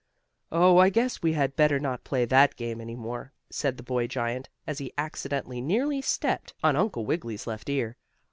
"Oh, 0.51 0.79
I 0.79 0.89
guess 0.89 1.21
we 1.21 1.33
had 1.33 1.55
better 1.55 1.77
not 1.79 2.03
play 2.03 2.25
that 2.25 2.55
game 2.55 2.81
any 2.81 2.95
more," 2.95 3.33
said 3.51 3.77
the 3.77 3.83
boy 3.83 4.07
giant, 4.07 4.49
as 4.65 4.79
he 4.79 4.91
accidentally 4.97 5.61
nearly 5.61 6.01
stepped 6.01 6.55
on 6.63 6.75
Uncle 6.75 7.05
Wiggily's 7.05 7.45
left 7.45 7.69
ear. 7.69 7.97